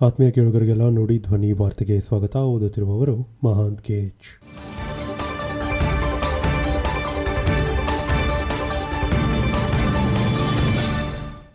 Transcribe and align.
ಆತ್ಮೀಯ 0.00 0.30
ಕೇಳುಗರಿಗೆಲ್ಲ 0.30 0.88
ನೋಡಿ 0.88 1.18
ಧ್ವನಿ 1.18 1.52
ವಾರ್ತೆಗೆ 1.52 2.00
ಸ್ವಾಗತ. 2.00 2.36
ಓದುತ್ತಿರುವವರು 2.36 3.28
ಮಹಾಂತ್ 3.44 3.82
ಕೇಜ್ 3.82 4.48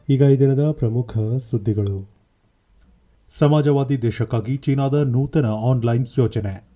ಈಗ 0.10 0.22
ಈ 0.22 0.40
ದಿನದ 0.40 0.72
ಪ್ರಮುಖ 0.72 1.18
ಸುದ್ದಿಗಳು. 1.52 2.10
ಸಮಾಜವಾದಿ 3.40 4.02
ದೇಶಕ್ಕಾಗಿ 4.02 4.58
ಚೀನಾದ 4.58 4.94
ನೂತನ 4.94 5.46
ಆನ್ಲೈನ್ 5.46 6.06
ಯೋಜನೆ. 6.20 6.68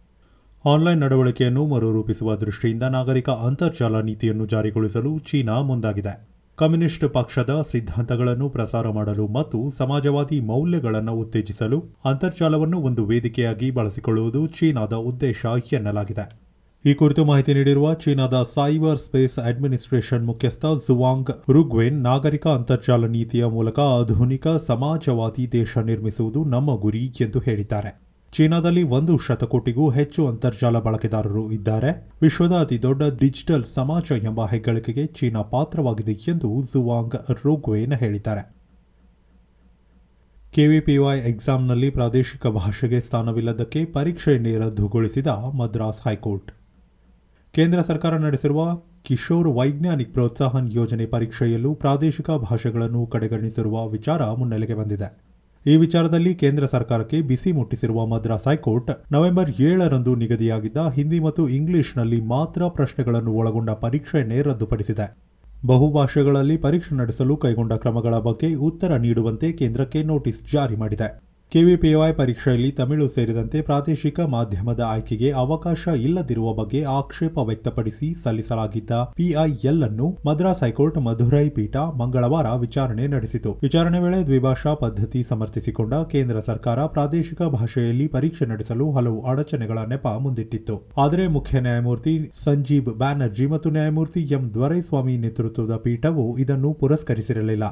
ಆನ್ಲೈನ್ 0.65 0.99
ನಡವಳಿಕೆಯನ್ನು 0.99 1.65
ಮರುರೂಪಿಸುವ 1.65 2.35
ದೃಷ್ಟಿಯಿಂದ 2.35 2.83
ನಾಗರಿಕ 2.83 3.29
ಅಂತರ್ಜಾಲ 3.29 4.01
ನೀತಿಯನ್ನು 4.01 4.45
ಜಾರಿಗೊಳಿಸಲು 4.45 5.19
ಚೀನಾ 5.19 5.61
ಮುಂದಾಗಿದೆ. 5.61 6.34
ಕಮ್ಯುನಿಸ್ಟ್ 6.57 7.05
ಪಕ್ಷದ 7.09 7.53
ಸಿದ್ಧಾಂತಗಳನ್ನು 7.71 8.49
ಪ್ರಸಾರ 8.49 8.89
ಮಾಡಲು 8.89 9.27
ಮತ್ತು 9.27 9.57
ಸಮಾಜವಾದಿ 9.77 10.37
ಮೌಲ್ಯಗಳನ್ನು 10.39 11.13
ಉತ್ತೇಜಿಸಲು 11.13 11.79
ಅಂತರ್ಜಾಲವನ್ನು 12.05 12.77
ಒಂದು 12.79 13.05
ವೇದಿಕೆಯಾಗಿ 13.05 13.71
ಬಳಸಿಕೊಳ್ಳುವುದು 13.71 14.47
ಚೀನಾದ 14.47 14.93
ಉದ್ದೇಶ 14.93 15.45
ಎನ್ನಲಾಗಿದೆ. 15.71 16.25
ಈ 16.85 16.93
ಕುರಿತು 16.93 17.25
ಮಾಹಿತಿ 17.25 17.53
ನೀಡಿರುವ 17.53 17.93
ಚೀನಾದ 17.93 18.43
ಸೈಬರ್ 18.53 18.97
ಸ್ಪೇಸ್ 18.97 19.37
ಅಡ್ಮಿನಿಸ್ಟ್ರೇಷನ್ 19.39 20.25
ಮುಖ್ಯಸ್ಥ 20.25 20.65
ಝುವಾಂಗ್ 20.87 21.31
ರುಗ್ವೆನ್, 21.49 21.99
ನಾಗರಿಕ 22.03 22.47
ಅಂತರ್ಜಾಲ 22.47 23.05
ನೀತಿಯ 23.05 23.45
ಮೂಲಕ 23.45 23.79
ಆಧುನಿಕ 23.99 24.47
ಸಮಾಜವಾದಿ 24.47 25.51
ದೇಶ 25.51 25.77
ನಿರ್ಮಿಸುವುದು 25.91 26.43
ನಮ್ಮ 26.45 26.75
ಗುರಿ 26.75 27.05
ಎಂದು 27.21 27.39
ಹೇಳಿದ್ದಾರೆ. 27.39 28.04
ಚೀನಾದಲ್ಲಿ 28.37 28.83
ಒಂದು 28.83 29.17
ಶತಕೋಟಿಗೂ 29.17 29.89
ಹೆಚ್ಚು 29.89 30.27
ಅಂತರ್ಜಾಲ 30.27 30.79
ಬಳಕೆದಾರರು 30.79 31.51
ಇದ್ದಾರೆ. 31.51 32.09
ವಿಶ್ವದ 32.21 32.51
ಅತಿದೊಡ್ಡ 32.51 33.03
ಡಿಜಿಟಲ್ 33.03 33.63
ಸಮಾಜ 33.63 34.11
ಎಂಬ 34.23 34.45
ಹೆಗ್ಗಳಿಕೆಗೆ 34.45 35.05
ಚೀನಾ 35.05 35.41
ಪಾತ್ರವಾಗಿದೆ 35.41 36.11
ಎಂದು 36.11 36.63
ಝುವಾಂಗ್ 36.73 37.15
ರೋಗ್ವೇನ್ 37.45 37.93
ಹೇಳಿದ್ದಾರೆ. 37.93 38.55
ಕೆವಿಪಿವೈ 40.51 41.19
ಎಕ್ಸಾಮ್ನಲ್ಲಿ 41.19 41.89
ಪ್ರಾದೇಶಿಕ 41.89 42.47
ಭಾಷೆಗೆ 42.47 43.01
ಸ್ಥಾನವಿಲ್ಲದಕ್ಕೆ 43.01 43.85
ಪರೀಕ್ಷೆಯನ್ನು 43.85 44.59
ರದ್ದುಗೊಳಿಸಿದ 44.59 45.27
ಮದ್ರಾಸ್ 45.27 46.07
ಹೈಕೋರ್ಟ್. 46.07 46.51
ಕೇಂದ್ರ 47.53 47.81
ಸರ್ಕಾರ 47.81 48.17
ನಡೆಸಿರುವ 48.17 48.81
ಕಿಶೋರ್ 49.03 49.47
ವೈಜ್ಞಾನಿಕ್ 49.47 50.13
ಪ್ರೋತ್ಸಾಹನ್ 50.13 50.73
ಯೋಜನೆ 50.73 51.05
ಪರೀಕ್ಷೆಯಲ್ಲೂ 51.05 51.73
ಪ್ರಾದೇಶಿಕ 51.73 52.31
ಭಾಷೆಗಳನ್ನು 52.31 53.05
ಕಡೆಗಣಿಸಿರುವ 53.05 53.87
ವಿಚಾರ 53.87 54.31
ಮುನ್ನೆಲೆಗೆ 54.31 54.73
ಬಂದಿದೆ. 54.73 55.34
ಈ 55.65 55.75
ವಿಚಾರದಲ್ಲಿ 55.75 56.35
ಕೇಂದ್ರ 56.35 56.65
ಸರ್ಕಾರಕ್ಕೆ 56.65 57.21
ಬಿಸಿ 57.21 57.51
ಮುಟ್ಟಿಸಿರುವ 57.51 58.05
ಮದ್ರಾಸ್ 58.05 58.47
ಹೈಕೋರ್ಟ್ 58.47 58.91
ನವೆಂಬರ್ 59.11 59.51
ಏಳರಂದು 59.59 60.15
ನಿಗದಿಯಾಗಿದ್ದ 60.15 60.77
ಹಿಂದಿ 60.95 61.19
ಮತ್ತು 61.19 61.43
ಇಂಗ್ಲಿಷ್ನಲ್ಲಿ 61.49 62.19
ಮಾತ್ರ 62.21 62.67
ಪ್ರಶ್ನೆಗಳನ್ನು 62.67 63.31
ಒಳಗೊಂಡ 63.33 63.69
ಪರೀಕ್ಷೆಯನ್ನೇ 63.85 64.41
ರದ್ದುಪಡಿಸಿದೆ. 64.41 65.07
ಬಹುಭಾಷೆಗಳಲ್ಲಿ 65.65 66.57
ಪರೀಕ್ಷೆ 66.57 66.95
ನಡೆಸಲು 66.95 67.37
ಕೈಗೊಂಡ 67.37 67.73
ಕ್ರಮಗಳ 67.73 68.17
ಬಗ್ಗೆ 68.27 68.53
ಉತ್ತರ 68.67 68.97
ನೀಡುವಂತೆ 68.97 69.51
ಕೇಂದ್ರಕ್ಕೆ 69.51 70.03
ನೋಟಿಸ್ 70.03 70.41
ಜಾರಿ 70.53 70.75
ಮಾಡಿದೆ. 70.75 71.24
ಕೆವಿಪಿವೈ 71.51 72.09
ಪರೀಕ್ಷೆಯಲ್ಲಿ 72.11 72.69
ತಮಿಳು 72.71 73.05
ಸೇರಿದಂತೆ 73.07 73.61
ಪ್ರಾದೇಶಿಕ 73.61 74.19
ಮಾಧ್ಯಮದ 74.33 74.81
ಆಯ್ಕೆಗೆ 74.93 75.29
ಅವಕಾಶ 75.43 75.83
ಇಲ್ಲದಿರುವ 76.05 76.47
ಬಗ್ಗೆ 76.53 76.79
ಆಕ್ಷೇಪ 76.93 77.35
ವ್ಯಕ್ತಪಡಿಸಿ 77.49 78.07
ಸಲ್ಲಿಸಲಾಗಿದ್ದ 78.23 78.91
ಪಿಐಎಲ್ 79.17 79.83
ಅನ್ನು 79.87 80.07
ಮದ್ರಾಸ್ 80.25 80.63
ಹೈಕೋರ್ಟ್ 80.63 80.97
ಮಧುರೈ 80.97 81.45
ಪೀಠ 81.49 81.75
ಮಂಗಳವಾರ 82.01 82.49
ವಿಚಾರಣೆ 82.63 83.05
ನಡೆಸಿತು. 83.07 83.53
ವಿಚಾರಣೆ 83.61 84.01
ವೇಳೆ 84.05 84.19
ದ್ವಿಭಾಷಾ 84.25 84.73
ಪದ್ಧತಿ 84.83 85.21
ಸಮರ್ಥಿಸಿಕೊಂಡ 85.29 85.93
ಕೇಂದ್ರ 86.13 86.39
ಸರ್ಕಾರ 86.39 86.87
ಪ್ರಾದೇಶಿಕ 86.87 87.41
ಭಾಷೆಯಲ್ಲಿ 87.57 88.07
ಪರೀಕ್ಷೆ 88.07 88.45
ನಡೆಸಲು 88.45 88.91
ಹಲವು 88.91 89.21
ಅಡಚಣೆಗಳ 89.33 89.79
ನೆಪ 89.93 90.07
ಮುಂದಿಟ್ಟಿತ್ತು. 90.25 90.77
ಆದರೆ 90.97 91.27
ಮುಖ್ಯ 91.37 91.61
ನ್ಯಾಯಮೂರ್ತಿ 91.61 92.15
ಸಂಜೀವ್ 92.43 92.93
ಬ್ಯಾನರ್ಜಿ 93.03 93.47
ಮತ್ತು 93.47 93.69
ನ್ಯಾಯಮೂರ್ತಿ 93.69 94.23
ಎಂ 94.37 94.45
ದೊರೈಸ್ವಾಮಿ 94.53 95.17
ನೇತೃತ್ವದ 95.17 95.75
ಪೀಠವು 95.77 96.27
ಇದನ್ನು 96.45 96.71
ಪುರಸ್ಕರಿಸಿರಲಿಲ್ಲ. 96.83 97.65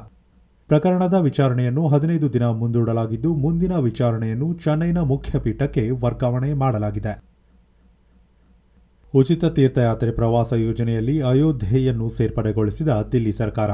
ಪ್ರಕರಣದ 0.74 1.14
ವಿಚಾರಣೆಯನ್ನು 1.14 1.88
ಹದಿನೈದು 1.88 2.32
ದಿನ 2.32 2.46
ಮುಂದೂಡಲಾಗಿದ್ದು, 2.46 3.34
ಮುಂದಿನ 3.34 3.74
ವಿಚಾರಣೆಯನ್ನು 3.76 4.52
ಚೆನ್ನೈನ 4.52 4.98
ಮುಖ್ಯ 4.98 5.38
ಪೀಠಕ್ಕೆ 5.38 5.90
ವರ್ಗಾವಣೆ 5.90 6.54
ಮಾಡಲಾಗಿದೆ. 6.54 7.12
ಉಚಿತ 9.14 9.44
ತೀರ್ಥಯಾತ್ರೆ 9.44 10.12
ಪ್ರವಾಸ 10.12 10.52
ಯೋಜನೆಯಲ್ಲಿ 10.52 11.20
ಅಯೋಧ್ಯೆಯನ್ನು 11.20 12.08
ಸೇರ್ಪಡೆಗೊಳಿಸಿದ 12.08 12.88
ದಿಲ್ಲಿ 13.12 13.32
ಸರ್ಕಾರ. 13.32 13.70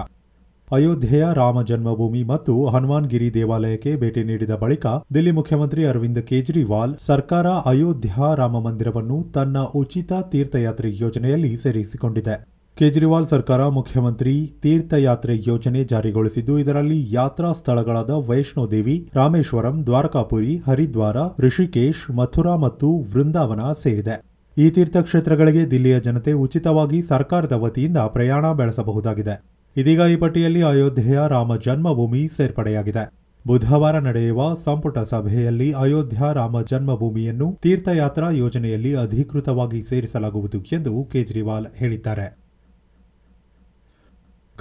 ಅಯೋಧ್ಯೆಯ 0.72 1.26
ರಾಮ 1.34 1.62
ಜನ್ಮಭೂಮಿ 1.62 2.22
ಮತ್ತು 2.24 2.66
ಹನುಮಾನ್ಗಿರಿ 2.66 3.34
ದೇವಾಲಯಕ್ಕೆ 3.34 3.97
ಭೇಟಿ 3.97 4.24
ನೀಡಿದ 4.24 4.50
ಬಳಿಕ 4.50 4.86
ದಿಲ್ಲಿ 5.14 5.30
ಮುಖ್ಯಮಂತ್ರಿ 5.30 5.86
ಅರವಿಂದ್ 5.86 6.22
ಕೇಜ್ರಿವಾಲ್ 6.22 6.97
ಸರ್ಕಾರ 7.06 7.47
ಅಯೋಧ್ಯ 7.47 8.12
ರಾಮ 8.36 8.60
ಮಂದಿರವನ್ನು 8.60 9.32
ತನ್ನ 9.34 9.58
ಉಚಿತ 9.58 10.12
ತೀರ್ಥಯಾತ್ರೆ 10.32 10.91
ಯೋಜನೆಯಲ್ಲಿ 10.97 11.56
ಸೇರಿಸಿಕೊಂಡಿದೆ. 11.56 12.59
ಕೇಜ್ರಿವಾಲ್ 12.76 13.26
ಸರ್ಕಾರ 13.26 13.62
ಮುಖ್ಯಮಂತ್ರಿ 13.69 14.32
ತೀರ್ಥಯಾತ್ರೆ 14.62 15.34
ಯೋಜನೆ 15.48 15.81
ಜಾರಿಗೊಳಿಸಿದ್ದು, 15.84 16.54
ಇದರಲ್ಲಿ 16.62 16.98
ಯಾತ್ರಾ 17.16 17.48
ಸ್ಥಳಗಳಾದ 17.58 18.12
ವೈಷ್ಣೋದೇವಿ, 18.28 18.94
ರಾಮೇಶ್ವರಂ, 19.19 19.76
ದ್ವಾರಕಾಪುರಿ, 19.88 20.53
ಹರಿದ್ವಾರ, 20.66 21.16
ಋಷಿಕೇಶ್, 21.44 22.03
ಮಥುರಾ 22.19 22.54
ಮತ್ತು 22.64 22.88
ವೃಂದಾವನ 23.12 23.64
ಸೇರಿದೆ. 23.82 24.16
ಈ 24.56 24.69
ತೀರ್ಥಕ್ಷೇತ್ರಗಳಿಗೆ 24.76 25.64
ದಿಲ್ಲಿಯ 25.75 25.98
ಜನತೆ 26.06 26.34
ಉಚಿತವಾಗಿ 26.44 27.00
ಸರ್ಕಾರದ 27.12 27.59
ವತಿಯಿಂದ 27.64 27.98
ಪ್ರಯಾಣ 28.16 28.47
ಬೆಳೆಸಬಹುದಾಗಿದೆ. 28.62 29.36
ಇದೀಗ 29.76 30.00
ಈ 30.14 30.19
ಪಟ್ಟಿಯಲ್ಲಿ 30.25 30.64
ಅಯೋಧ್ಯೆಯ 30.72 31.20
ರಾಮ 31.36 31.60
ಜನ್ಮಭೂಮಿ 31.66 32.25
ಸೇರ್ಪಡೆಯಾಗಿದೆ. 32.38 33.04
ಬುಧವಾರ 33.44 33.97
ನಡೆಯುವ 34.09 34.41
ಸಂಪುಟ 34.64 34.98
ಸಭೆಯಲ್ಲಿ 35.12 35.70
ಅಯೋಧ್ಯ 35.84 36.32
ರಾಮ 36.41 36.56
ಜನ್ಮಭೂಮಿಯನ್ನು 36.70 37.47
ತೀರ್ಥಯಾತ್ರಾ 37.64 38.30
ಯೋಜನೆಯಲ್ಲಿ 38.42 38.94
ಅಧಿಕೃತವಾಗಿ 39.06 39.80
ಸೇರಿಸಲಾಗುವುದು 39.92 40.60
ಎಂದು 40.78 40.94
ಕೇಜ್ರಿವಾಲ್ 41.12 41.69
ಹೇಳಿದ್ದಾರೆ. 41.80 42.26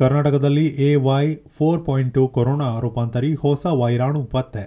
ಕರ್ನಾಟಕದಲ್ಲಿ 0.02 0.66
A 0.66 0.96
Y 0.96 1.24
four 1.58 1.86
point 1.86 2.14
two 2.14 2.28
corona 2.28 2.80
ರೂಪಾಂತರಿ 2.80 3.34
ಹೊಸ 3.34 3.66
ವೈರಾಣು 3.66 4.24
ಪತ್ತೆ. 4.24 4.62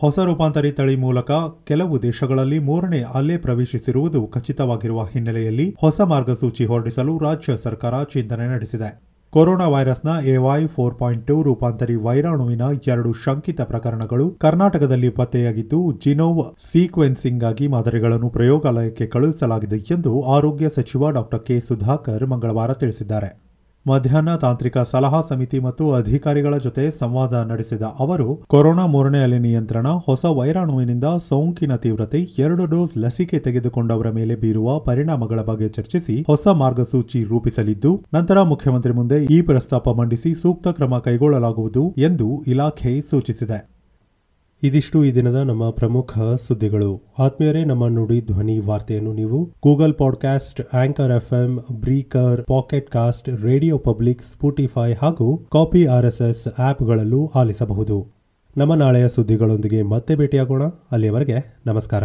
ಹೊಸ 0.00 0.18
ರೂಪಾಂತರಿ 0.18 0.72
ತಳಿ 0.72 0.96
ಮೂಲಕ 0.96 1.30
ಕೆಲವು 1.64 2.02
ದೇಶಗಳಲ್ಲಿ 2.02 2.58
ಮೂರನೇ 2.58 3.02
ಅಲೆ 3.14 3.36
ಪ್ರವೇಶಿಸಿರುವುದು 3.36 4.26
ಖಚಿತವಾಗಿರುವ 4.26 5.04
ಹಿನ್ನೆಲೆಯಲ್ಲಿ 5.12 5.76
ಹೊಸ 5.80 6.00
ಮಾರ್ಗಸೂಚಿ 6.00 6.64
ಹೊರಡಿಸಲು 6.64 7.18
ರಾಜ್ಯ 7.18 7.56
ಸರ್ಕಾರ 7.56 8.02
ಚಿಂತನೆ 8.04 8.48
ನಡೆಸಿದೆ. 8.48 8.90
Corona 9.30 9.68
ವೈರಸ್ನ 9.68 10.08
A Y 10.26 10.66
four 10.66 10.98
point 10.98 11.26
two 11.26 11.42
ರೂಪಾಂತರಿ 11.42 11.94
ವೈರಾಣುವಿನ 11.94 12.64
ಎರಡು 12.86 13.12
ಶಂಕಿತ 13.12 13.60
ಪ್ರಕರಣಗಳು 13.60 14.30
ಕರ್ನಾಟಕದಲ್ಲಿ 14.30 15.08
ಪತ್ತೆಯಾಗಿದ್ದು, 15.08 15.92
ಜಿನೋವ್ 15.92 16.42
ಸೀಕ್ವೆನ್ಸಿಂಗ್ 16.72 17.44
ಆಗಿ 17.44 17.68
ಮಾದರಿಗಳನ್ನು 17.68 18.30
ಪ್ರಯೋಗಾಲಯಕ್ಕೆ 18.30 19.06
ಕಳುಹಿಸಲಾಗಿದೆ 19.06 19.76
ಎಂದು 19.76 20.20
ಆರೋಗ್ಯ 20.20 20.68
ಸಚಿವ 20.68 21.10
ಡಾ 21.10 21.22
ಕೆ 21.22 21.60
ಸುಧಾಕರ್ 21.60 22.26
ಮಂಗಳವಾರ 22.26 22.72
ತಿಳಿಸಿದ್ದಾರೆ. 22.72 23.41
ಮಧ್ಯಾಹ್ನ 23.86 24.36
ತಾಂತ್ರಿಕ 24.36 24.78
ಸಲಹಾ 24.78 25.22
ಸಮಿತಿ 25.28 25.58
ಮತ್ತು 25.58 25.92
ಅಧಿಕಾರಿಗಳ 25.92 26.56
ಜೊತೆ 26.56 26.90
ಸಂವಾದ 26.90 27.34
ನಡೆಸಿದ 27.34 27.82
ಅವರು, 27.82 28.34
ಕೊರೋನಾ 28.46 28.86
ಮೂರನೇ 28.86 29.22
ಅಲೆ 29.22 29.38
ನಿಯಂತ್ರಣ, 29.38 29.86
ಹೊಸ 29.86 30.24
ವೈರಾಣುವಿನಿಂದ 30.24 31.04
ಸೋಂಕಿನ 31.28 31.76
ತೀವ್ರತೆ, 31.76 32.20
ಎರಡು 32.38 32.66
ಡೋಸ್ 32.66 32.98
ಲಸಿಕೆ 32.98 33.38
ತೆಗೆದುಕೊಂಡವರ 33.38 34.10
ಮೇಲೆ 34.10 34.36
ಬೀರುವ 34.36 34.78
ಪರಿಣಾಮಗಳ 34.78 35.40
ಬಗ್ಗೆ 35.40 35.68
ಚರ್ಚಿಸಿ 35.68 36.24
ಹೊಸ 36.26 36.46
ಮಾರ್ಗಸೂಚಿ 36.48 37.24
ರೂಪಿಸಲಿದ್ದು, 37.24 38.04
ನಂತರ 38.14 38.42
ಮುಖ್ಯಮಂತ್ರಿ 38.42 38.92
ಮುಂದೆ 38.92 39.24
ಈ 39.24 39.40
ಪ್ರಸ್ತಾಪ 39.42 39.88
ಮಂಡಿಸಿ 39.88 40.34
ಸೂಕ್ತ 40.34 40.68
ಕ್ರಮ 40.68 40.98
ಕೈಗೊಳ್ಳಲಾಗುವುದು 40.98 41.94
ಎಂದು 41.98 42.42
ಇಲಾಖೆ 42.46 43.00
ಸೂಚಿಸಿದೆ. 43.10 43.81
ಇದಿಷ್ಟು 44.62 45.04
ಈ 45.04 45.14
ದಿನದ 45.14 45.34
ನಮ್ಮ 45.34 45.70
ಪ್ರಮುಖ 45.70 46.18
ಸುದ್ದಿಗಳು. 46.18 47.02
ಆತ್ಮೀಯರೇ, 47.18 47.64
ನಮ್ಮ 47.64 47.86
ನುಡಿ 47.86 48.20
ಧ್ವನಿ 48.20 48.58
ವಾರ್ತೆಯನ್ನು 48.58 49.12
ನೀವು 49.12 49.44
Google 49.44 49.94
podcast 49.94 50.76
anchor 50.76 51.12
FM 51.12 51.56
breaker 51.72 52.44
pocket 52.44 52.90
cast 52.90 53.28
radio 53.28 53.78
public 53.78 54.22
Spotify 54.22 54.92
ಹಾಗೂ 54.92 55.36
ಕಾಪಿ 55.52 55.84
ಆರ್ಎಸ್ಎಸ್ 55.84 56.60
ಆಪ್ಗಳಲ್ಲೂ 56.60 57.30
ಆಲಿಸಬಹುದು. 57.34 58.06
ನಮ್ಮ 58.56 58.74
ನಾಳೆಯ 58.74 59.08
ಸುದ್ದಿಗಳೊಂದಿಗೆ 59.08 59.82
ಮತ್ತೆ 59.82 60.16
ಭೇಟಿಯಾಗೋಣ. 60.16 60.62
ಅಲ್ಲಿಯವರೆಗೆ 60.64 61.60
ನಮಸ್ಕಾರ. 61.66 62.04